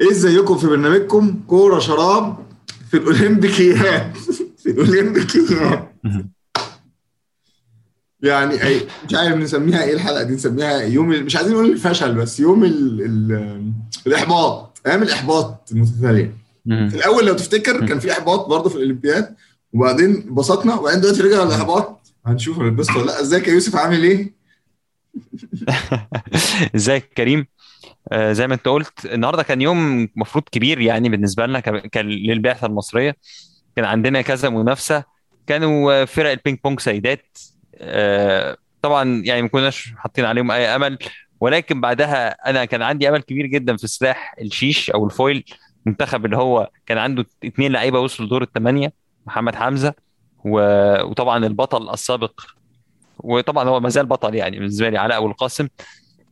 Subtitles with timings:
[0.00, 2.36] إيه إزيكم في برنامجكم؟ كورة شراب
[2.90, 4.16] في الأولمبيكيات.
[4.62, 5.92] في الأولمبيكيات.
[8.22, 12.40] يعني أي مش عارف نسميها إيه الحلقة دي نسميها يوم مش عايزين نقول الفشل بس
[12.40, 13.72] يوم ال ال
[14.06, 14.80] الإحباط.
[14.86, 16.36] أيام الإحباط المتتالية.
[16.66, 19.34] في الأول لو تفتكر كان في إحباط برضه في الأولمبياد
[19.72, 23.20] وبعدين انبسطنا وبعدين دلوقتي رجع الاحباط هنشوف هنتبسط ولا لأ.
[23.20, 24.34] إزيك يا يوسف؟ عامل إيه؟
[26.76, 27.46] إزيك كريم؟
[28.14, 33.16] زي ما انت قلت النهارده كان يوم مفروض كبير يعني بالنسبة لنا كان للبعثة المصرية.
[33.76, 35.04] كان عندنا كذا منافسة.
[35.46, 37.38] كانوا آه، فرق البينج بونج سيدات.
[37.74, 40.98] آه طبعا يعني ما كناش حاطين عليهم أي أمل.
[41.40, 45.44] ولكن بعدها أنا كان عندي أمل كبير جدا في سلاح الشيش أو ال foil
[45.86, 48.92] منتخب اللي هو كان عنده اثنين لعيبة وصلوا دور الثمانيه
[49.26, 49.94] محمد حمزة
[50.44, 52.40] وطبعا البطل السابق.
[53.18, 55.68] وطبعا هو ما زال بطل يعني بالنسبة لي علاء أبو القاسم.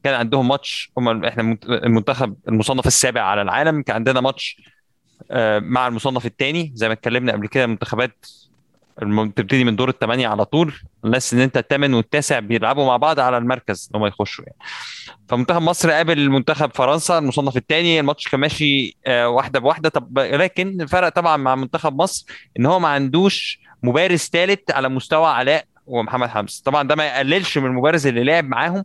[0.04, 4.62] كان عندهم ماتش هم إحنا المنت- المنتخب المصنف السابع على العالم كان عندنا ماتش
[5.30, 8.26] آه، مع المصنف الثاني زي ما اتكلمنا قبل كده المنتخبات
[9.02, 10.74] الم- بتبتدي من دور الثمانيه على طول.
[11.04, 14.58] الناس ان انت الثامن والتاسع بيلعبوا مع بعض على المركز ان هم يخشوا يعني.
[15.28, 19.88] فمنتخب مصر قابل منتخب فرنسا المصنف الثاني الماتش كان ماشي آه، واحدة بواحدة.
[19.88, 22.26] طب لكن الفرق طبعا مع منتخب مصر
[22.58, 26.62] إن هو ما عندوش مبارز ثالث على مستوى علاء ومحمد حمزة.
[26.64, 28.84] طبعا ده ما يقللش من المبارز اللي لعب معاهم.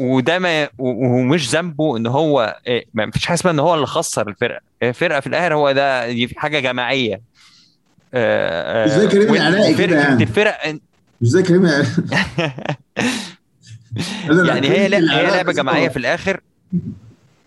[0.00, 4.28] وده ما ومش ذنبه إن هو إيه، ما فيش حاجة اسمها إن هو اللي خسر
[4.28, 4.60] الفرقة.
[4.82, 7.20] الفرقه في الآخر هو ده دي حاجة جماعية.
[8.14, 10.78] آه، آه، إزاي كريم العلاقي كده يعني؟ الفرق
[11.20, 11.66] مش زي كريم
[14.46, 16.40] يعني هي لا هي لعبة جماعية في الآخر.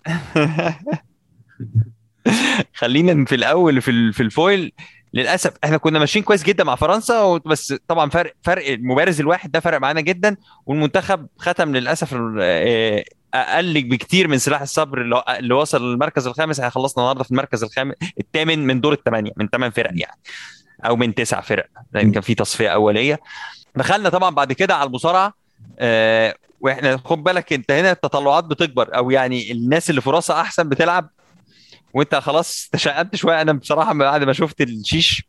[2.74, 4.72] خلينا في الأول في في الفويل.
[5.14, 9.60] للأسف إحنا كنا ماشيين كويس جدا مع فرنسا بس طبعا فرق فرق المبارز الواحد ده
[9.60, 13.04] فرق معانا جدا والمنتخب ختم للأسف آه،
[13.34, 16.60] أقل بكتير من سلاح الصبر اللي اللي وصل للمركز الخامس.
[16.60, 20.20] إحنا خلصنا النهارده في المركز الخامس الثامن من دور الثمانية من ثمان فرق يعني
[20.86, 23.20] أو من تسع فرق لأن كان في تصفية أولية.
[23.76, 25.34] دخلنا طبعا بعد كده على المصارعة
[25.80, 31.10] آه، وإحنا خد بالك أنت هنا التطلعات بتكبر أو يعني الناس اللي فرصها أحسن بتلعب
[31.94, 33.42] وانت خلاص تشققت شوية.
[33.42, 35.24] أنا بصراحة بعد ما شفت الشيش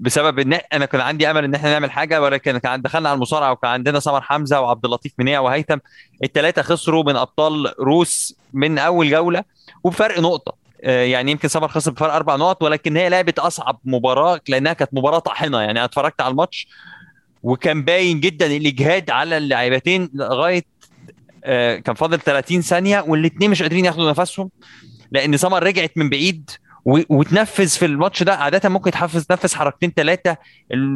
[0.00, 3.52] بسبب إن أنا كان عندي أمل إن إحنا نعمل حاجة ولكن كان دخلنا على المصارعة
[3.52, 5.78] وكان عندنا سمر حمزة وعبد اللطيف منيع وهيثم.
[6.24, 9.44] الثلاثه خسروا من أبطال روس من أول جولة
[9.84, 10.54] وبفرق نقطة.
[10.84, 14.94] آه، يعني يمكن سمر خسر بفرق أربع نقط ولكن هي لعبه أصعب مباراة لأنها كانت
[14.94, 15.58] مباراة طاحنة.
[15.60, 16.68] يعني أنا اتفرجت على الماتش
[17.42, 20.64] وكان باين جدا الإجهاد على اللاعبتين لغاية
[21.44, 24.50] آه، كان فاضل 30 ثانية والاثنين مش قادرين ياخدوا نفسهم.
[25.12, 26.50] لأن سمر رجعت من بعيد
[26.84, 28.34] وتنفذ في الماتش ده.
[28.34, 30.36] عادة ممكن تحفز تنفذ حركتين ثلاثة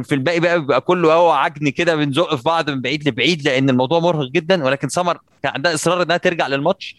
[0.02, 3.70] في الباقي بقى بيبقى كله هو عجن كده بنزق في بعض من بعيد لبعيد لأن
[3.70, 4.64] الموضوع مرهق جدا.
[4.64, 6.97] ولكن سمر كان عندها إصرار إنها ترجع للماتش.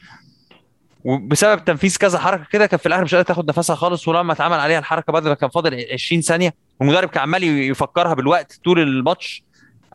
[1.03, 4.07] وبسبب تنفيذ كذا حركة كده كان في الآخر مش قادرة تاخد نفسها خالص.
[4.07, 8.59] ولما اتعمل عليها الحركة بعد ما كان فاضل 20 ثانية والمدرب كان عمال يفكرها بالوقت
[8.63, 9.43] طول الماتش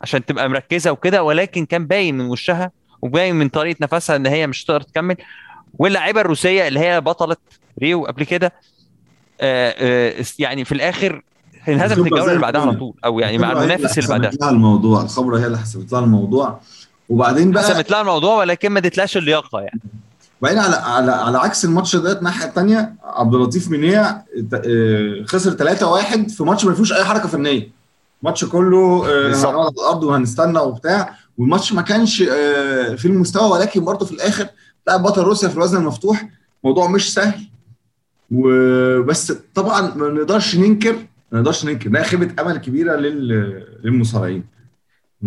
[0.01, 1.23] عشان تبقى مركزة وكده.
[1.23, 2.71] ولكن كان باين من وشها
[3.03, 5.17] وباين من طريقة نفسها إن هي مش هتقدر تكمل.
[5.79, 7.37] واللاعيبة الروسية اللي هي بطله
[7.83, 8.53] ريو قبل كده
[9.41, 11.23] آه، آه، يعني في الآخر
[11.69, 14.31] انهزمت الجوله اللي بعدها على طول أو يعني مع المنافس اللي بعدها.
[14.31, 16.61] لها الموضوع الخبره هي اللي حسمت لها الموضوع.
[17.09, 19.81] وبعدين بقى حسمت لها الموضوع ولكن ما ادتلاش اللياقة يعني.
[20.43, 24.11] بعدين على على على عكس الماتش ده الناحية الثانية عبد اللطيف منيع
[24.55, 27.69] آه، خسر 3-1 في ماتش ما فيهوش أي حركة فنية.
[28.23, 29.05] ماتش كله.
[29.29, 31.17] هنقعد على الأرض وهنستنى وبتاع.
[31.39, 32.23] والماتش ما كانش
[32.97, 34.47] في المستوى ولكن برضه في الآخر
[34.91, 36.29] لاعب بطل روسيا في الوزن المفتوح
[36.65, 37.41] موضوع مش سهل.
[38.31, 40.93] وبس طبعا ما نقدرش ننكر
[41.33, 44.45] ما نقدرش ننكر إنها خيبه أمل كبيرة لل- للمصارعين.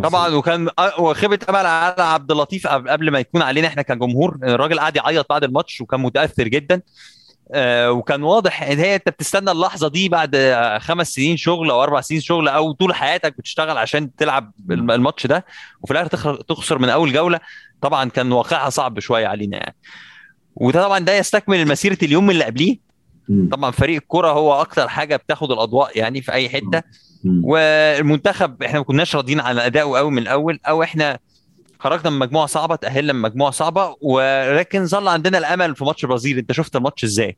[0.03, 0.69] طبعا وكان
[0.99, 5.43] وخيبه أمل على عبد اللطيف قبل ما يكون علينا إحنا كجمهور الراجل قعد يعيط بعد
[5.43, 6.75] الماتش وكان متأثر جدا.
[6.75, 6.81] آه،
[7.89, 12.01] وكان واضح إن هي أنت بتستنى اللحظة دي بعد آه، خمس سنين شغل أو أربع
[12.01, 15.45] سنين شغل أو طول حياتك بتشتغل عشان تلعب الم- الماتش ده
[15.81, 17.39] وفي الآخر تخسر من أول جولة.
[17.81, 19.75] طبعا كان واقعها صعب شوية علينا يعني.
[20.55, 22.77] وده طبعا ده يستكمل مسيرة اليوم اللي قبليه.
[23.51, 26.81] طبعا فريق الكرة هو أكتر حاجة بتاخد اضواء يعني في أي حتة.
[27.43, 31.19] والمنتخب إحنا ما كناش راضيين على ادائه قوي من الأول أو إحنا
[31.83, 36.37] خرجنا من مجموعة صعبة تأهلنا من مجموعة صعبة ولكن ظل عندنا الأمل في ماتش البرازيل
[36.37, 37.37] أنت شفت الماتش إزاي؟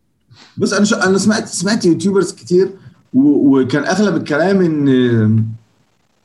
[0.58, 2.70] بص أنا أنا سمعت سمعت يوتيوبرز كتير
[3.14, 3.20] و...
[3.60, 5.46] وكان أغلب الكلام إن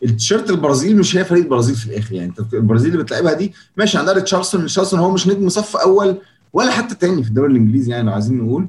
[0.03, 2.15] التيشيرت البرازيل مش هي فريق البرازيل في الآخر.
[2.15, 6.17] يعني أنت البرازيل اللي بتلعبها دي ماشي عندها ريتشاردسون ريتشاردسون هو مش نجم صف أول
[6.53, 8.69] ولا حتى تاني في الدوري الإنجليزي يعني لو عايزين نقول.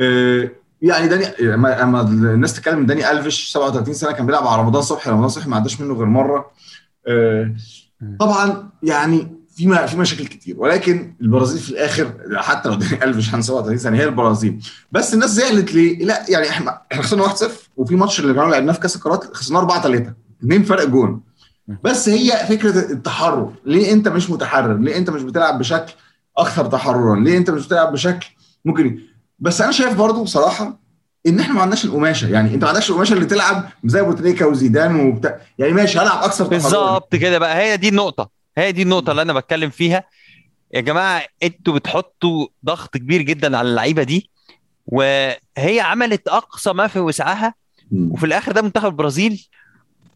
[0.00, 0.50] آه،
[0.82, 1.26] يعني داني
[1.82, 5.48] أما الناس تتكلم إن داني ألفيش 37 سنة كان بيلعب على رمضان صبحي رمضان صبحي
[5.48, 6.50] ما عداش منه غير مرة.
[7.08, 7.52] آه،
[8.20, 10.54] طبعا يعني في في مشاكل كتير.
[10.58, 14.64] ولكن البرازيل في الآخر حتى لو داني ألفيش عنده 37 سنه هي البرازيل.
[14.92, 17.44] بس الناس زعلت ليه؟ لا يعني إحنا إحنا خسرنا 1-0
[17.76, 21.20] وفي ماتش اللي كانوا لعبناه في كأس القارات خسرناه 4 3 اثنين فرق جون.
[21.84, 23.52] بس هي فكرة التحرر.
[23.64, 25.92] ليه أنت مش متحرر؟ ليه أنت مش بتلعب بشكل
[26.36, 28.26] أكثر تحررا؟ ليه أنت مش بتلعب بشكل
[28.64, 28.98] ممكن؟
[29.38, 30.78] بس أنا شايف برضو بصراحة
[31.26, 32.28] إن إحنا ما عندناش القماشة.
[32.28, 35.40] يعني أنت ما عندكش القماشة اللي تلعب زي بوتريكا وزيدان وبتاع.
[35.58, 37.56] يعني ماشي هلعب أكثر بالظبط كده بقى.
[37.56, 38.30] هي دي النقطة.
[38.58, 40.04] هي دي النقطة اللي أنا بتكلم فيها.
[40.74, 44.30] يا جماعة أنتوا بتحطوا ضغط كبير جدا على اللعيبة دي
[44.86, 47.54] وهي عملت أقصى ما في وسعها.
[47.92, 49.46] وفي الآخر ده منتخب البرازيل.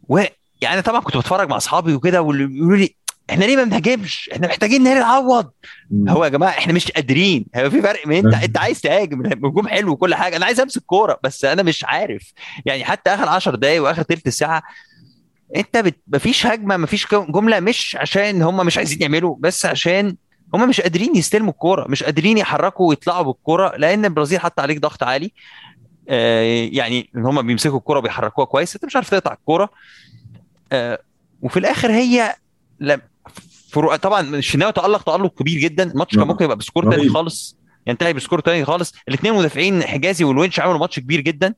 [0.09, 2.95] ويعني طبعا كنت بتفرج مع أصحابي وكده واللي بيقولوا لي
[3.31, 5.51] إحنا ليه ما بنهاجمش؟ إحنا محتاجين ان نعوض.
[6.09, 8.45] هو يا جماعة إحنا مش قادرين هو في فرق من انت.
[8.45, 12.33] انت عايز تهاجم الهجوم حلو وكل حاجة أنا عايز امسك كورة بس أنا مش عارف
[12.67, 14.63] يعني حتى اخر 10 دقايق واخر تلت ساعة
[15.57, 15.97] انت بت...
[16.15, 20.17] مفيش هجمة مفيش جملة مش عشان هم مش عايزين يعملوا بس عشان
[20.55, 25.03] هم مش قادرين يستلموا الكورة مش قادرين يحركوا ويطلعوا بالكورة لأن البرازيل حط عليك ضغط
[25.03, 25.33] عالي
[26.09, 29.71] آه يعني إن هم بيمسكوا الكورة وبيحركوها كويس أنت مش عارف تقطع الكورة
[30.73, 30.99] آه
[31.43, 32.35] وفي الآخر هي
[32.81, 33.01] لم...
[33.71, 35.83] فروق طبعا الشناوي تألق تألق كبير جدا.
[35.93, 36.29] الماتش كان نعم.
[36.29, 37.09] ممكن يبقى ب score تاني.
[37.09, 37.57] خالص.
[37.87, 38.95] ينتهي ب score تاني خالص.
[39.09, 41.55] الاثنين مدافعين حجازي والونش عملوا ماتش كبير جدا.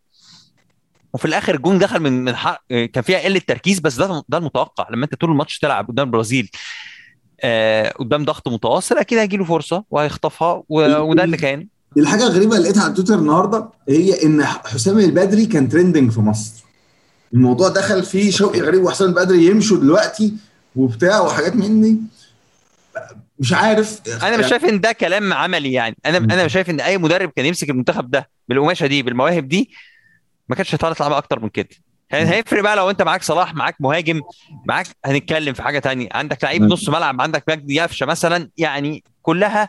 [1.15, 4.87] وفي الآخر الجون دخل من من حق كان فيها قلة تركيز بس ده ده المتوقع.
[4.91, 6.51] لما أنت طول الماتش تلعب قدام البرازيل
[7.41, 10.63] آه قدام ضغط متواصل أكيد هيجي له فرصة وهيخطفها.
[10.69, 11.69] و- وده اللي كان.
[11.97, 16.65] الحاجة الغريبة اللي لقيتها على تويتر النهارده هي إن حسام البدري كان ترندنج في مصر.
[17.35, 20.35] الموضوع دخل فيه شوقي غريب وحسام البدري يمشوا دلوقتي
[20.77, 21.99] وبتاع وحاجات مني.
[23.39, 24.01] مش عارف.
[24.23, 25.97] أنا مش شايف إن ده كلام عملي يعني.
[26.07, 26.31] أنا مم.
[26.31, 29.71] أنا شايف إن أي مدرب كان يمسك المنتخب ده بالقماشة دي بالمواهب دي
[30.49, 31.69] ما كانش هيطلع يطلع أكتر من كده.
[32.11, 34.21] يعني هيفرق بقى لو أنت معاك صلاح معاك مهاجم
[34.67, 36.09] معاك هنتكلم في حاجة تانية.
[36.13, 36.63] عندك لعيب.
[36.63, 39.69] نص ملعب عندك مجدي قفشه مثلا يعني كلها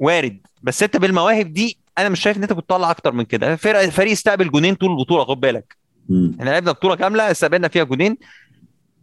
[0.00, 0.40] وارد.
[0.62, 3.56] بس أنت بالمواهب دي أنا مش شايف إن أنت بتطلع أكتر من كده.
[3.56, 5.76] فرق فريق استقبل جونين طول البطولة خد بالك.
[6.40, 8.16] إحنا لعبنا بطولة كاملة استقبلنا فيها جونين.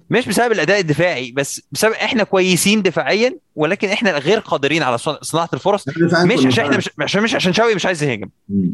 [0.09, 5.49] مش بسبب الأداء الدفاعي بس بسبب إحنا كويسين دفاعيا ولكن إحنا غير قادرين على صناعة
[5.53, 5.85] الفرص.
[5.87, 6.77] مش عشان إحنا.
[6.77, 8.29] مش عشان مش عشان شاوي مش عايز يهاجم.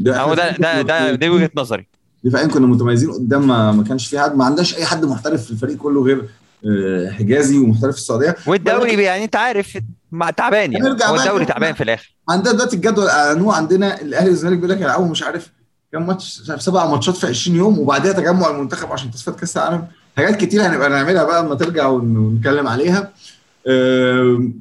[0.07, 1.87] هو ده ده ده دي وجهة نظري.
[2.23, 5.77] دفاعيا كنا متميزين قدام ما, كانش في حد ما عندناش أي حد محترف في الفريق
[5.77, 6.25] كله غير
[6.65, 8.35] آه، حجازي ومحترف في السعودية.
[8.47, 9.77] والدوري يعني أنت عارف
[10.37, 10.87] تعبان يعني.
[10.87, 11.45] هو الدوري.
[11.45, 12.15] تعبان في الآخر.
[12.29, 15.51] عندنا دلوقتي الجدول اعلنوه عندنا الأهلي والزمالك بيقول لك هيلعبوا مش عارف
[15.91, 19.87] كام ماتش سبع ماتشات في 20 يوم وبعدها تجمع المنتخب عشان تصفيات كأس العالم.
[20.17, 23.11] حاجات كتير هنبقى نعملها بقى لما ترجع ون- ونتكلم عليها.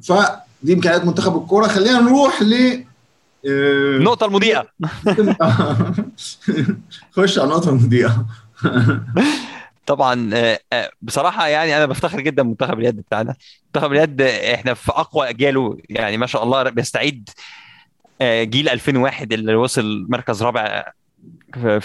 [0.03, 1.67] فدي امكانيات منتخب الكورة.
[1.67, 2.85] خلينا نروح ل آم،
[3.97, 4.65] النقطة المضيئة.
[7.15, 8.25] خش على النقطة المضيئة.
[9.85, 13.35] طبعا آه، آه، بصراحة يعني أنا بفتخر جدا بمنتخب اليد بتاعنا.
[13.75, 15.77] منتخب اليد آه، إحنا في أقوى أجياله.
[15.89, 17.29] يعني ما شاء الله بيستعيد
[18.23, 20.91] جيل 2001 اللي وصل مركز رابع
[21.53, 21.79] في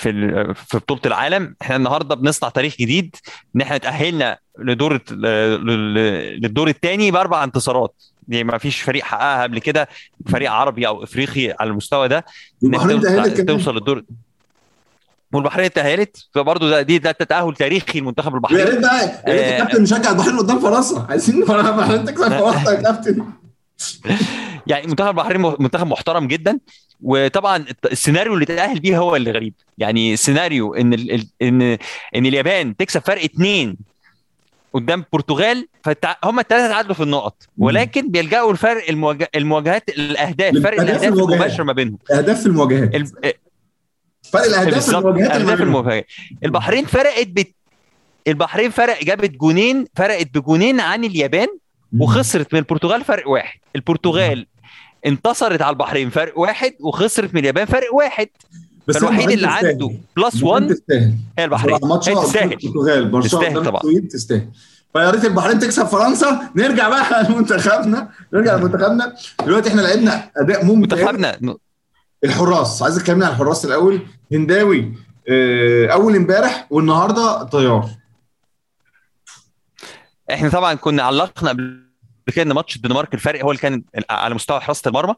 [0.54, 1.54] في بطولة العالم.
[1.62, 3.16] إحنا النهارده بنصنع تاريخ جديد
[3.56, 8.02] إن إحنا تاهلنا لدور للدور الثاني بأربع انتصارات.
[8.28, 9.88] دي ما فيش فريق حققها قبل كده
[10.28, 12.24] فريق عربي أو إفريقي على المستوى ده
[12.72, 14.04] تأهلت توصل, للدور
[15.32, 19.42] والبحرين تاهلت فبرضه ده دي ده تاهل تاريخي لمنتخب يا البحرين ريت بقى يا ريت
[19.42, 19.58] آه.
[19.58, 21.06] الكابتن نشجع البحرين قدام فرنسا.
[21.08, 23.24] عايزين البحرين تكسب فرنسا يا كابتن.
[24.70, 26.58] يعني منتخب البحرين منتخب محترم جدا
[27.02, 29.54] وطبعا السيناريو اللي تأهل بيه هو اللي غريب.
[29.78, 31.26] يعني سيناريو إن ال...
[31.42, 31.62] ان
[32.16, 33.76] إن اليابان تكسب فرق اتنين
[34.74, 37.48] قدام البرتغال فهم الثلاثه تعادلوا في النقط.
[37.58, 39.30] ولكن بيلجأوا لفرق المواجه...
[39.34, 41.04] المواجهات الأهداف فرق الأهداف.
[41.04, 41.98] المباشرة ما بينهم.
[42.12, 42.94] أهداف في المواجهات.
[42.94, 43.06] ال...
[44.32, 45.62] فرق الأهداف في المواجهات اللي ما أهداف بينهم.
[45.62, 46.06] المواجهات.
[46.44, 47.54] البحرين فرقت بت...
[48.28, 51.48] البحرين فرق جابت جونين فرقت بجونين عن اليابان
[51.98, 52.52] وخسرت.
[52.52, 53.58] من البرتغال فرق واحد.
[53.76, 54.46] البرتغال
[55.06, 58.28] انتصرت على البحرين فرق واحد وخسرت من اليابان فرق واحد.
[58.88, 59.46] بس البحرين اللي.
[59.46, 61.14] عنده بلس البحرين 1 تستاهل.
[61.38, 61.74] هي البحرين.
[61.84, 62.52] هي تستاهل.
[62.52, 63.08] البرتغال.
[63.08, 63.82] برشلونة تستاهل طبعا.
[64.10, 64.48] تستاهل.
[64.92, 66.50] فيا ريت البحرين تكسب فرنسا.
[66.56, 68.08] نرجع بقى لمنتخبنا.
[68.32, 69.14] نرجع لمنتخبنا.
[69.44, 70.98] دلوقتي إحنا لعبنا أداء ممتاز.
[71.00, 71.56] منتخبنا.
[72.24, 72.82] الحراس.
[72.82, 74.00] عايز اتكلمنا عن الحراس الأول.
[74.32, 74.92] هنداوي
[75.28, 77.88] آه، أول امبارح والنهاردة طيار.
[80.30, 81.89] إحنا طبعا كنا علقنا قبل
[82.32, 85.14] كده إن ماتش الدنمارك الفرق هو اللي كان على مستوى حراسة المرمى.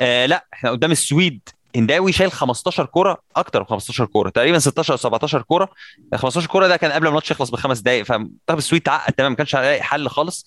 [0.00, 1.40] آه لا إحنا قدام السويد
[1.76, 5.68] هنداوي شايل 15 كوره أكتر من 15 كوره تقريبا 16 أو 17 كوره
[6.14, 9.36] 15 كوره ده كان قبل ما الماتش يخلص بخمس دقائق فمنتخب السويد تعقد تمام ما
[9.36, 10.46] كانش هيلاقي حل خالص.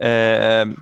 [0.00, 0.74] آه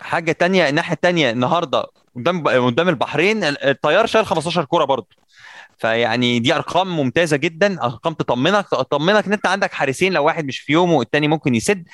[0.00, 5.08] حاجة تانية الناحية التانية النهارده قدام قدام البحرين الطيار شايل 15 كوره برضه.
[5.78, 10.58] فيعني دي أرقام ممتازة جدا أرقام تطمنك تطمنك إن أنت عندك حارسين لو واحد مش
[10.60, 11.84] في يومه والتاني ممكن يسد.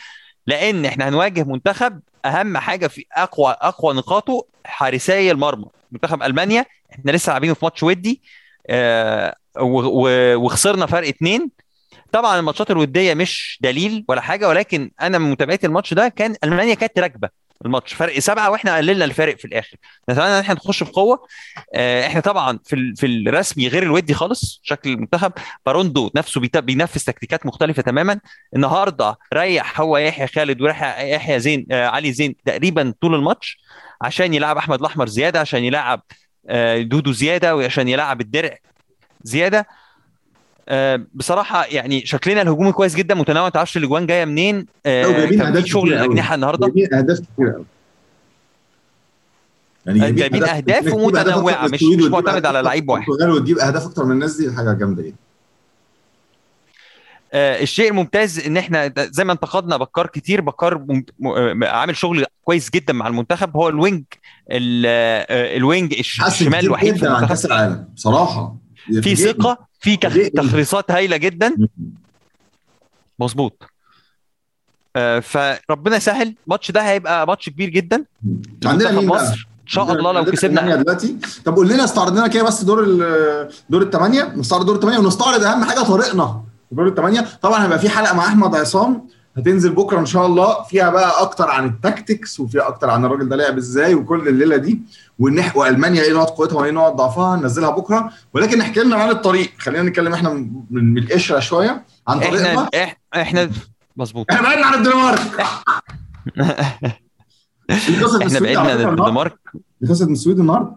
[0.46, 5.66] لأن إحنا هنواجه منتخب اهم حاجة في اقوى اقوى نقاطه حارسي المرمى.
[5.92, 8.22] منتخب ألمانيا إحنا لسه لاعبينه في ماتش ودي
[8.70, 9.34] آه
[10.36, 11.50] وخسرنا فرق اتنين.
[12.12, 16.74] طبعا الماتشات الودية مش دليل ولا حاجة ولكن أنا من متابعتي الماتش ده كان ألمانيا
[16.74, 17.28] كانت راكبة.
[17.66, 17.94] الماتش.
[17.94, 19.76] فرق سبعة وإحنا قللنا الفارق في الآخر.
[20.10, 21.26] نتمنى إن إحنا نخش بقوة.
[21.74, 25.32] آه إحنا طبعا في في الرسمي غير الودي خالص شكل المنتخب.
[25.66, 28.20] باروندو نفسه بينفذ تكتيكات مختلفة تماما.
[28.56, 33.58] النهارده ريح هو يحيى خالد وريح يحيى زين آه علي زين تقريبا طول الماتش
[34.02, 36.02] عشان يلعب أحمد الأحمر زيادة عشان يلعب
[36.48, 38.56] آه دودو زيادة وعشان يلعب الدرع
[39.22, 39.66] زيادة.
[41.14, 43.14] بصراحة يعني شكلنا الهجومي كويس جدا.
[43.14, 43.42] متنوع.
[43.42, 44.66] ما تعرفش الأجوان جاية منين.
[44.86, 46.66] آه كان في شغل الاجنحه النهارده.
[46.66, 47.64] جايبين أهداف كتير قوي
[49.86, 51.66] يعني جايبين أهداف ومتنوعة.
[51.66, 53.10] مش مش معتمد على لعيب واحد.
[53.10, 55.16] وتجيب أهداف أكتر من الناس دي حاجة جامدة جدا.
[57.32, 60.40] آه الشيء الممتاز إن إحنا زي ما انتقدنا بكار كتير.
[60.40, 60.84] بكار.
[61.18, 61.64] م...
[61.64, 63.56] عامل شغل كويس جدا مع المنتخب.
[63.56, 64.04] هو ال wing
[64.50, 64.86] ال...
[65.56, 67.28] ال wing الشمال الوحيد في المنتخب.
[67.28, 68.63] كأس العالم بصراحة.
[69.02, 69.96] في ثقة في
[70.36, 71.56] تخليصات هايلة جدا.
[73.18, 73.62] مظبوط.
[74.96, 76.34] آه فربنا يسهل.
[76.46, 78.04] الماتش ده هيبقى ماتش كبير جدا.
[78.64, 81.16] عندنا مين مصر إن شاء الله لو كسبنا دلوقتي.
[81.44, 82.84] طب قول لنا استعرض لنا كده بس دور
[83.70, 86.44] دور الثمانيه نستعرض دور الثمانيه ونستعرض أهم حاجة طريقنا.
[86.70, 89.08] دور الثمانيه طبعا هيبقى في حلقة مع أحمد عصام.
[89.36, 90.62] هتنزل بكرة إن شاء الله.
[90.62, 94.80] فيها بقى أكتر عن التاكتكس وفيها أكتر عن الراجل ده لعب إزاي وكل الليلة دي.
[95.18, 98.10] والنح والمانيا إيه نقط قوتها وإيه نقط ضعفها ننزلها بكرة.
[98.34, 99.50] ولكن نحكي لنا عن الطريق.
[99.58, 101.84] خلينا نتكلم إحنا من, من القشرة شوية.
[102.08, 103.50] عن طريقنا إحنا إحنا
[103.96, 104.26] مظبوط.
[104.30, 105.20] إحنا بعدنا عن الدنمارك.
[107.70, 109.38] إحنا بعدنا عن الدنمارك.
[109.88, 110.76] خسرت من السويد النهارده.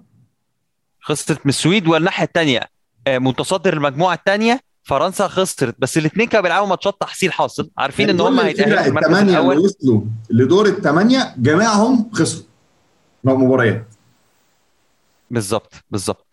[1.01, 2.61] خسرت من السويد والناحية الثانية
[3.07, 7.69] متصدر المجموعة الثانية فرنسا خسرت بس الاثنين كانوا بيلعبوا ماتشات تحصيل حاصل.
[7.77, 9.55] عارفين إن هم هيتأهلوا في المركز الأول.
[9.55, 12.43] اللي وصلوا لدور الثمانيه جميعهم خسروا.
[13.23, 13.87] مباريات.
[15.31, 16.27] بالظبط بالظبط.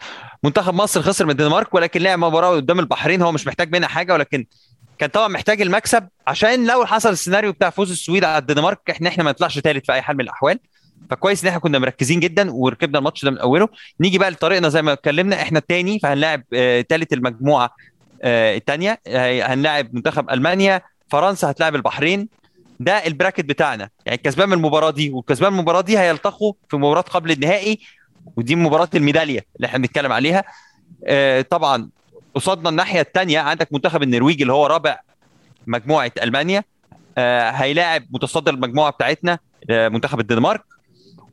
[0.45, 3.23] منتخب مصر خسر من الدنمارك ولكن لعب مباراة قدام البحرين.
[3.23, 4.47] هو مش محتاج منها حاجة ولكن
[4.99, 6.09] كان طبعا محتاج المكسب.
[6.27, 9.93] عشان لو حصل السيناريو بتاع فوز السويد على الدنمارك إحنا إحنا ما نطلعش ثالث في
[9.93, 10.59] أي حال من الأحوال.
[11.11, 13.69] فكويس إن إحنا كنا مركزين جدا وركبنا الماتش ده من أوله.
[14.01, 16.45] نيجي بقى لطريقنا زي ما اتكلمنا إحنا الثاني فهنلاعب
[16.89, 17.71] ثالث آه المجموعة
[18.25, 19.01] الثانية
[19.43, 22.29] هنلاعب منتخب ألمانيا فرنسا هتلاعب البحرين.
[22.81, 23.91] ده ال bracket بتاعنا.
[24.07, 27.81] يعني الكسبان من المباراة دي والكسبان من المباراة دي هيلتقوا في مباراة قبل النهائي.
[28.37, 30.45] ودي مباراة الميدالية اللي إحنا بنتكلم عليها.
[31.07, 31.89] آه طبعا
[32.35, 35.01] قصادنا الناحية الثانية عندك منتخب النرويج اللي هو رابع
[35.67, 36.65] مجموعة ألمانيا.
[37.19, 39.39] آه هيلاعب متصدر المجموعة بتاعتنا
[39.71, 40.63] آه منتخب الدنمارك.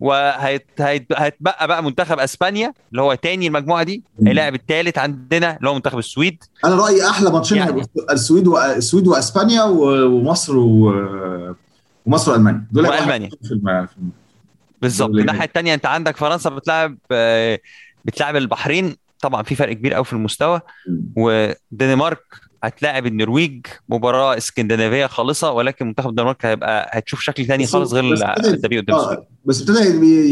[0.02, 5.98] وهيتبقى بقى منتخب أسبانيا اللي هو تاني المجموعة دي هيلاعب الثالث عندنا اللي هو منتخب
[5.98, 6.44] السويد.
[6.66, 7.82] أنا رأيي أحلى ماتشين يعني
[8.12, 10.94] السويد والسويد وأسبانيا ومصر و...
[12.06, 12.66] ومصر وألمانيا.
[12.72, 13.30] دول وألمانيا.
[14.82, 15.10] بالظبط.
[15.10, 16.98] الناحية الثانية أنت عندك فرنسا بتلعب
[18.06, 18.96] بتلعب البحرين.
[19.20, 20.62] طبعا في فرق كبير قوي في المستوى.
[21.16, 22.24] ودنمارك
[22.64, 28.14] هتلاعب النرويج مباراة اسكندنافية خالصة ولكن منتخب الدنمارك هيبقى هتشوف شكل ثاني خالص غير
[28.46, 29.80] الدبي قدام آه بس ابتدى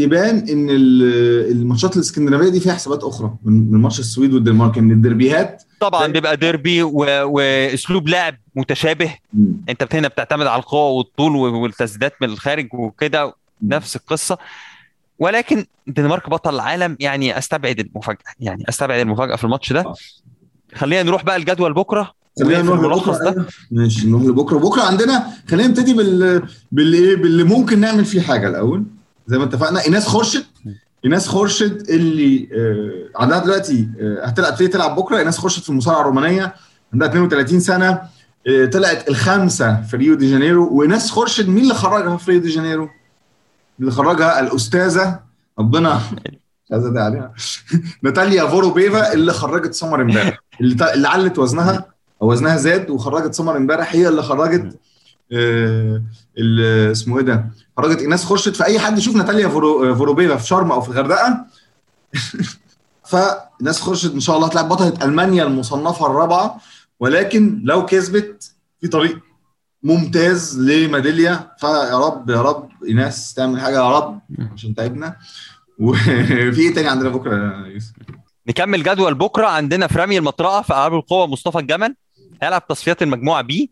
[0.02, 6.06] يبان إن الماتشات الاسكندنافية دي فيها حسابات أخرى من ماتش السويد والدنمارك إن الدربيهات طبعا
[6.06, 9.14] بيبقى ديربي وأسلوب لعب متشابه.
[9.32, 9.64] مم.
[9.68, 14.38] أنت هنا بتعتمد على القوة والطول والتسديدات من الخارج وكده نفس القصة.
[15.18, 19.94] ولكن الدنمارك بطل العالم يعني أستبعد المفاجأة يعني أستبعد المفاجأة في الماتش ده.
[20.74, 22.19] خلينا نروح بقى الجدول بكرة.
[22.38, 23.30] خلينا نروح لبكرة.
[23.30, 23.46] ده.
[23.70, 24.58] ماشي نروح لبكرة.
[24.58, 28.84] بكرة عندنا خلينا نبتدي بال باللي باللي ممكن نعمل فيه حاجة الأول.
[29.26, 30.44] زي ما اتفقنا إيناس خورشيد.
[31.04, 35.18] إيناس خورشيد اللي آه عندها دلوقتي آه هتلعب تبتدي تلعب بكرة.
[35.18, 36.54] إيناس خورشيد في المصارعة الرومانية.
[36.92, 38.00] عندها 32 سنة.
[38.46, 40.76] آه طلعت الخامسة في ريو دي جانيرو.
[40.78, 42.88] وإيناس خورشيد مين اللي خرجها في ريو دي جانيرو؟
[43.80, 45.20] اللي خرجها؟ الأستاذة.
[45.58, 46.00] ربنا.
[46.72, 47.32] عليها.
[48.02, 50.38] ناتاليا فوروبيفا اللي خرجت سمر امبارح.
[50.60, 51.89] اللي, اللي علت وزنها.
[52.20, 54.78] وزنها زاد وخرجت سمر امبارح هي اللي خرجت
[55.32, 56.02] آه
[56.90, 57.46] اسمه إيه ده؟
[57.76, 61.44] خرجت ايناس خورشيد فاي حد يشوف ناتاليا فورو فوروبيفا في شرم أو في الغردقه
[63.10, 66.60] فإيناس خورشيد إن شاء الله هتلاعب بطلة ألمانيا المصنفة الرابعة
[67.00, 69.18] ولكن لو كسبت في طريق
[69.82, 74.20] ممتاز لميدالية فيا رب يا رب ايناس تعمل حاجة يا رب
[74.54, 75.16] عشان تعبنا.
[75.80, 77.92] وفي إيه تاني عندنا بكرة يا يوسف؟
[78.48, 81.94] نكمل جدول بكرة عندنا في رمي المطرقه في ألعاب القوة مصطفى الجمل.
[82.42, 83.70] هيلعب تصفيات المجموعة بي.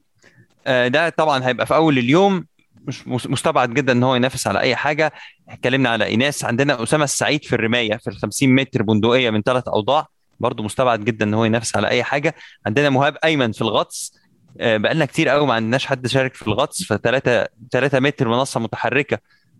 [0.66, 2.46] ده طبعا هيبقى في أول اليوم.
[2.86, 5.12] مش مستبعد جدا إن هو ينافس على أي حاجة.
[5.48, 6.44] اتكلمنا على إيناس.
[6.44, 10.06] عندنا أسامة السعيد في الرماية في ال 50 متر بندقية من ثلاث أوضاع.
[10.40, 12.34] برضه مستبعد جدا إن هو ينافس على أي حاجة.
[12.66, 14.12] عندنا مهاب أيمن في الغطس.
[14.60, 16.82] آه، بقالنا كتير قوي ما عندناش حد شارك في الغطس.
[16.82, 19.18] ف 3 3 متر منصة متحركة.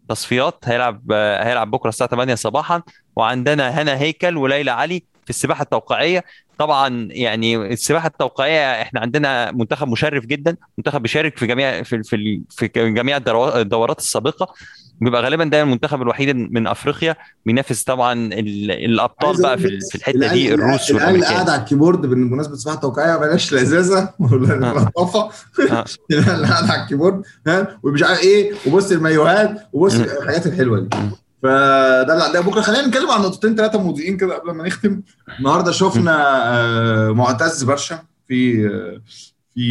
[0.09, 0.59] تصفيات.
[0.65, 2.83] هيلعب آه، هيلعب بكرة الساعة 8 صباحا.
[3.17, 6.25] وعندنا هنا هيكل وليلى علي في السباحة التوقيعيه
[6.59, 12.43] طبعا يعني السباحة التوقيعيه إحنا عندنا منتخب مشرف جدا منتخب بيشارك في جميع في في
[12.51, 14.55] في جميع الدورات السابقة.
[15.01, 20.33] بيبقى غالبا ده المنتخب الوحيد من أفريقيا بينافس طبعا ال- الأبطال بقى في في الحتة
[20.33, 21.33] دي الروس والأمريكان.
[21.33, 25.21] قاعد على ال keyboard بالمناسبه السباحه التوقيعيه بلاش لزازه ولا لطافه
[25.71, 25.85] آه.
[26.11, 30.05] العيال اللي قاعد على ال keyboard ها ومش عارف إيه وبص المايوهات وبص مم.
[30.23, 30.89] الحاجات الحلوة دي.
[31.43, 35.03] فده اللي عندنا بكره خلينا نتكلم عن نقطتين ثلاثة مضيئين كده قبل ما نختم
[35.39, 36.17] النهارده شفنا
[36.55, 39.01] آه، معتز برشا في آه،
[39.55, 39.71] في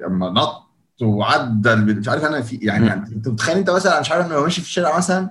[0.00, 0.64] لما نط
[1.02, 2.86] وعدى مش عارف أنا في يعني.
[2.86, 5.30] يعني أنت متخيل أنت مثلا مش عارف لو ماشي في الشارع مثلا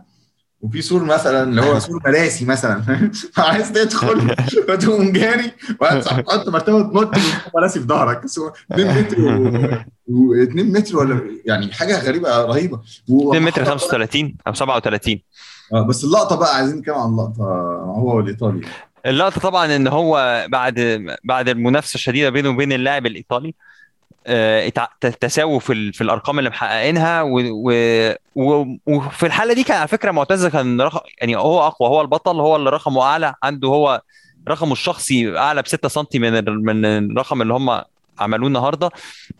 [0.64, 2.84] وفي سور مثلا اللي هو سور مراسي مثلا.
[3.38, 4.36] عايز تدخل
[4.68, 5.52] فتقوم جاري
[5.82, 7.12] وتحط مرتبة تنط
[7.56, 8.22] مراسي في ظهرك.
[8.72, 9.18] 2 متر
[10.08, 12.80] و 2 متر ولا يعني حاجة غريبة رهيبة.
[13.10, 15.22] و- 2 متر 35 أو 37
[15.74, 17.44] آه، بس اللقطة بقى عايزين نتكلم عن اللقطة
[17.98, 18.62] هو والإيطالي.
[19.06, 23.54] اللقطة طبعا إن هو بعد بعد المنافسة الشديدة بينه وبين اللاعب الإيطالي
[25.20, 27.22] تساووا في في الأرقام اللي محققينها
[28.86, 32.56] وفي الحالة دي كان على فكرة معتز كان رقم يعني هو أقوى هو البطل هو
[32.56, 34.02] اللي رقمه أعلى عنده هو
[34.50, 37.82] رقمه الشخصي أعلى ب 6 سم من من الرقم اللي هم
[38.20, 38.90] عملوه النهارده.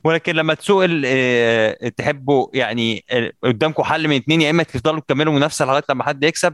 [0.04, 5.34] ولكن لما تسئل آه، تحبوا يعني آه، قدامكم حل من اتنين يا إما تفضلوا تكملوا
[5.34, 6.54] منافسة لغاية لما حد يكسب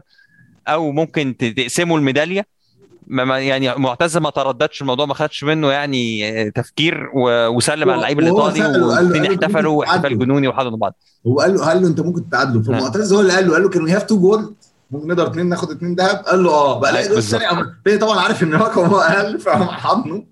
[0.68, 2.46] أو ممكن تقسموا الميدالية.
[3.06, 8.18] ما يعني معتز ما ترددش الموضوع ما خدش منه يعني تفكير و- وسلم على اللعيب
[8.20, 10.24] الايطالي والاثنين احتفلوا احتفال تعادلوا.
[10.24, 10.94] جنوني وحضنوا بعض.
[11.26, 13.68] هو قال له قال له انت ممكن تعادله فمعتز هو اللي قال له قال له
[13.68, 14.54] كان we have two gold
[14.90, 16.16] ممكن نقدر اثنين ناخد اثنين ذهب.
[16.16, 16.80] قال له آه.
[16.80, 17.42] بقى لا بالظبط.
[17.42, 20.24] الثاني تاني طبعا عارف إن رقمه أقل فقام حضنه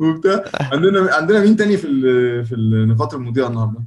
[0.00, 0.44] وبتاع.
[0.60, 1.88] عندنا عندنا مين تاني في
[2.44, 3.80] في النقاط المضيئة النهارده؟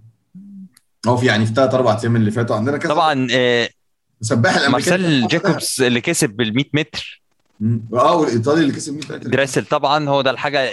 [1.08, 2.94] هو في يعني في ثلاث أربع أيام اللي فاتوا عندنا كذا.
[2.94, 3.70] طبعا آه،
[4.22, 7.22] سباح الامريكان مارسيل جاكوبس اللي كسب بال 100 متر.
[7.94, 9.18] آه والإيطالي اللي كسب 100 متر.
[9.18, 10.72] دريسل طبعا هو ده الحاجة.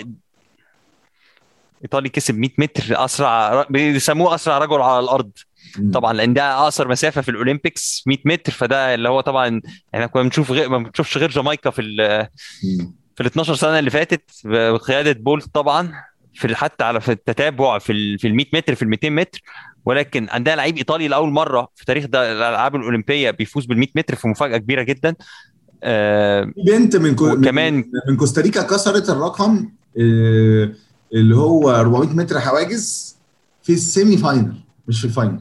[1.82, 5.30] إيطالي كسب 100 متر أسرع بيسموه أسرع رجل على الأرض.
[5.78, 5.90] مم.
[5.92, 9.60] طبعا لأن ده أقصر مسافة في الأولمبيكس 100 متر فده اللي هو طبعا
[9.94, 12.26] إحنا كنا بنشوف غير ما بنشوفش غير جامايكا في ال.
[13.16, 15.92] في ال 12 سنة اللي فاتت بقيادة بولت طبعا
[16.34, 19.42] في حتى على في التتابع في ال في ال 100 متر في ال 200 متر.
[19.84, 24.14] ولكن عندها لعيب إيطالي لأول مرة في تاريخ ده الألعاب الأولمبية بيفوز بال 100 متر
[24.14, 25.14] في مفاجأة كبيرة جدا.
[26.66, 27.32] بنت من كو...
[27.32, 30.70] وكمان- من, كوستاريكا كسرت الرقم آه،
[31.14, 33.16] اللي هو 400 متر حواجز
[33.62, 34.54] في ال semi-final
[34.88, 35.40] مش في ال final.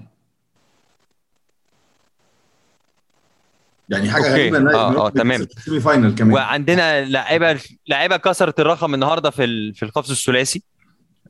[3.90, 4.34] يعني حاجة okay.
[4.52, 5.42] غريبة آه، آه، واحدة تمام.
[5.42, 6.34] ال semi-final كمان.
[6.34, 10.64] وعندنا لاعيبه لاعيبه كسرت الرقم النهارده في ال- في القفز الثلاثي.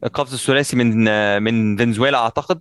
[0.04, 2.60] القفز الثلاثي من آه، من فنزويلا أعتقد.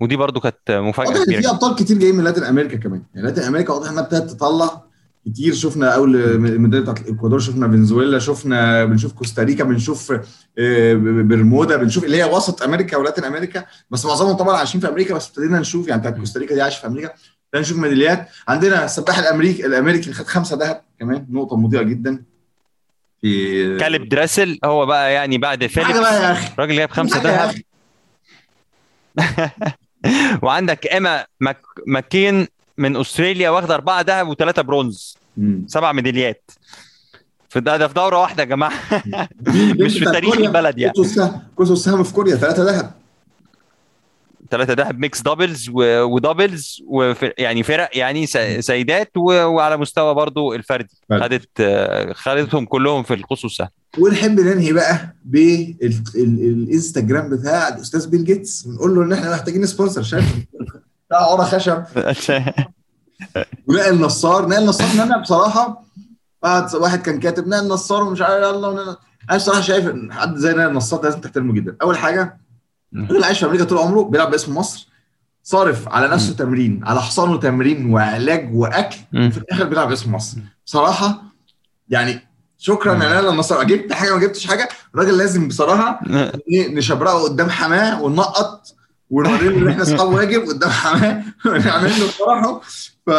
[0.00, 3.02] ودي برضو كانت مفاجأة كبيرة في أبطال كتير جايين من Latin America كمان.
[3.14, 4.87] يعني Latin America واضح إنها ابتدت تطلع.
[5.32, 10.12] كتير شفنا اول الميداليه بتاعت الاكوادور شفنا فنزويلا شفنا بنشوف كوستاريكا بنشوف
[10.58, 14.88] آه، برمودا بنشوف اللي هي وسط أمريكا و Latin America بس معظمهم طبعا عايشين في
[14.88, 18.28] أمريكا بس ابتدينا نشوف يعني بتاعت كوستاريكا دي عايشة في أمريكا ابتدينا نشوف ميداليات.
[18.48, 22.24] عندنا السباح الامريكي الأمريكي اللي خد خمسة ذهب كمان نقطة مضيئة جدا.
[23.20, 26.50] في كالب دريسل هو بقى يعني بعد فيليبس بقى يا أخي.
[26.58, 27.54] راجل جايب خمسة ذهب.
[30.42, 31.60] وعندك إيما ماك...
[31.86, 32.46] ماكيون
[32.78, 35.17] من أستراليا واخده أربعة ذهب وثلاثه برونز.
[35.66, 36.50] سبع ميداليات.
[37.48, 38.72] في ده, ده في دورة واحدة يا جماعة.
[39.80, 40.92] مش في تاريخ البلد يعني.
[41.56, 42.36] القوس والسهم في كوريا.
[42.36, 42.92] ثلاثة ذهب.
[44.50, 46.02] ثلاثة ذهب mixed doubles و...
[46.02, 46.82] و doubles.
[47.38, 48.26] يعني فرق يعني.
[48.60, 49.22] سيدات و...
[49.32, 50.94] وعلى مستوى برضو الفردي.
[51.08, 51.24] فردي.
[51.24, 51.48] خدت
[52.16, 55.16] خدتهم كلهم في القوس والسهم ونحب ننهي بقى
[56.14, 58.66] بالانستجرام بتاع الأستاذ بيل جيتس.
[58.66, 60.24] ونقول له إن إحنا محتاجين sponsor شايف
[61.06, 61.84] بتاع عرى خشب.
[63.66, 65.84] ونقل نصار نقل نصار إن أنا بصراحة
[66.42, 68.96] بعد واحد كان كاتب نقل نصار ومش عارف يلا ونقل
[69.30, 71.76] أنا بصراحة شايف إن حد زي نقل نصار لازم تحترمه جدا.
[71.82, 72.38] أول حاجة
[72.94, 74.88] الراجل عايش في أمريكا طول عمره بيلعب باسم مصر
[75.42, 78.96] صارف على نفسه تمرين على حصانه تمرين وعلاج وأكل.
[79.14, 80.38] وفي الآخر بيلعب باسم مصر.
[80.66, 81.22] بصراحة
[81.88, 82.28] يعني
[82.58, 83.04] شكرا.
[83.04, 83.62] يا نقل نصار.
[83.62, 86.00] جبت حاجة ما جبتش حاجة الراجل لازم بصراحة
[86.52, 88.74] إيه، نشبرقه قدام حماة وننقط
[89.10, 92.60] ونوري له إن إحنا اصحاب واجب قدام حماه ونعمل له فرحه
[93.06, 93.10] ف...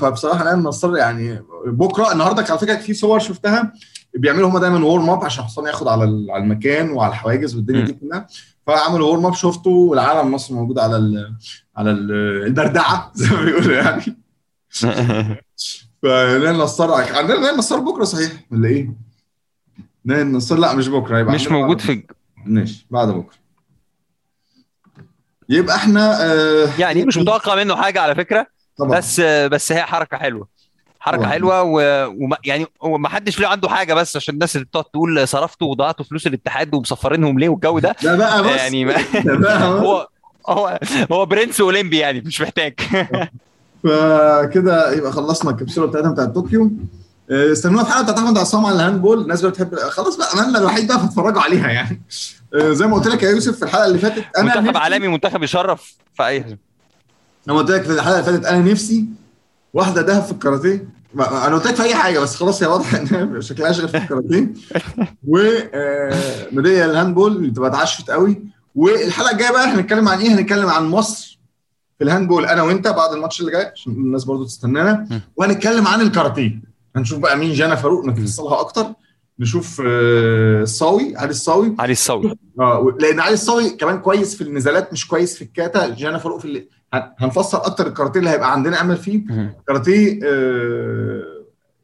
[0.00, 3.72] فبصراحة نقل نصار يعني بكرة النهارده على فكرة في صور شفتها
[4.14, 7.92] بيعملوا هم دايما وورم اب عشان الحصان ياخد على على المكان وعلى الحواجز والدنيا دي
[7.92, 8.26] كلها.
[8.66, 11.34] فعملوا وورم اب شفته والعالم مصر موجود على ال
[11.76, 12.12] على ال
[12.46, 14.18] البردعه زي ما بيقولوا يعني.
[16.02, 18.92] فنقل نصار عندنا نقل نصار بكرة صحيح ولا إيه؟
[20.06, 22.02] نقل نصار لا مش بكرة هيبقى مش موجود في
[22.46, 23.47] ماشي بعد بكرة.
[25.48, 28.46] يبقى إحنا آه يعني مش متوقع منه حاجة على فكرة
[28.78, 28.98] طبعا.
[28.98, 30.48] بس بس هي حركة حلوة.
[31.00, 31.30] حركة طبعا.
[31.32, 35.28] حلوة وما يعني هو ما حدش له عنده حاجة بس عشان الناس اللي بتقعد تقول
[35.28, 37.96] صرفتوا وضيعتوا فلوس الاتحاد ومصفرينهم ليه والجو ده.
[38.02, 38.50] ده بقى بص.
[38.50, 39.62] يعني ما ده بقى.
[39.80, 40.08] هو
[40.48, 40.78] هو
[41.12, 42.74] هو برنس أولمبي يعني مش محتاج.
[43.84, 46.62] فكده يبقى خلصنا الكبسولة بتاعتنا بتاعت طوكيو.
[46.64, 46.70] آه،
[47.30, 49.20] استنونا في الحلقة بتاعت أحمد عصام على ال handball.
[49.20, 52.02] الناس اللي بتحب خلاص بقى أملنا الوحيد بقى فاتفرجوا عليها يعني.
[52.54, 55.08] آه، زي ما قلت لك يا يوسف في الحلقة اللي فاتت أنا منتخب نفسي- عالمي
[55.08, 56.58] منتخب يشرف في أي
[57.46, 59.04] ما قلت لك في الحلقة اللي فاتت أنا نفسي
[59.74, 60.88] واحدة ذهب في الكاراتيه.
[61.20, 64.52] أنا قلت لك في أي حاجة بس خلاص هي واضحه إنها شكلها أشغل في الكاراتيه.
[65.28, 68.42] وميداليه ال handball اللي تبقى اتعشت قوي.
[68.74, 71.38] والحلقة الجاية بقى هنتكلم عن إيه؟ هنتكلم عن مصر
[71.98, 75.08] في ال handball أنا وأنت بعد الماتش اللي جاي عشان الناس برضو تستنانا.
[75.36, 76.67] وهنتكلم عن الكاراتيه.
[76.98, 78.86] هنشوف بقى مين جانا فاروق نفصلها أكتر.
[79.40, 81.76] نشوف آه، الصاوي علي الصاوي.
[81.78, 85.88] علي الصوي آه لأن علي الصاوي كمان كويس في النزالات مش كويس في الكاتا.
[85.94, 89.24] جانا فاروق في اللي هن- هنفصل أكتر الكاراتيه اللي هيبقى عندنا أمل فيه.
[89.68, 91.22] كاراتيه آه،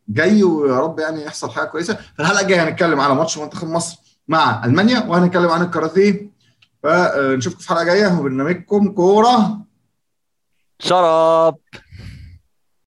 [0.09, 1.94] جاي ويا رب يعني يحصل حاجة كويسة.
[1.94, 3.98] في الحلقة الجاية هنتكلم على ماتش منتخب مصر
[4.29, 6.31] مع ألمانيا وهنتكلم عن الكاراتيه.
[6.83, 8.18] فنشوفكم في الحلقة الجاية.
[8.18, 9.59] وبرنامجكم كورة.
[10.79, 11.57] شرب